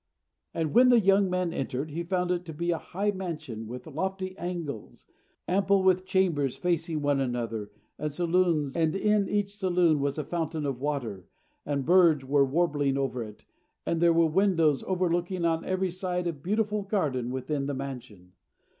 And 0.51 0.73
when 0.73 0.89
the 0.89 0.99
young 0.99 1.29
man 1.29 1.53
entered, 1.53 1.91
he 1.91 2.01
found 2.01 2.31
it 2.31 2.43
to 2.45 2.55
be 2.55 2.71
a 2.71 2.79
high 2.79 3.11
mansion, 3.11 3.67
with 3.67 3.85
lofty 3.85 4.35
angles, 4.35 5.05
ample, 5.47 5.83
with 5.83 6.07
chambers 6.07 6.55
facing 6.57 7.03
one 7.03 7.19
another, 7.19 7.69
and 7.99 8.11
saloons; 8.11 8.75
and 8.75 8.95
in 8.95 9.29
each 9.29 9.55
saloon 9.57 9.99
was 9.99 10.17
a 10.17 10.23
fountain 10.23 10.65
of 10.65 10.79
water, 10.81 11.27
and 11.67 11.85
birds 11.85 12.25
were 12.25 12.43
warbling 12.43 12.97
over 12.97 13.23
it, 13.23 13.45
and 13.85 14.01
there 14.01 14.11
were 14.11 14.25
windows 14.25 14.83
overlooking, 14.87 15.45
on 15.45 15.63
every 15.63 15.91
side, 15.91 16.25
a 16.25 16.33
beautiful 16.33 16.81
garden 16.81 17.29
within 17.29 17.67
the 17.67 17.75
mansion. 17.75 18.31